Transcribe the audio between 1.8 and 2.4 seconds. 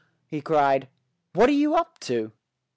to?"